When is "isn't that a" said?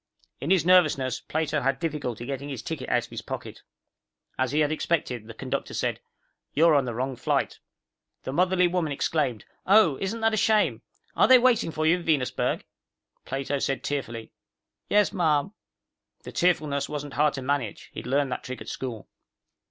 10.01-10.37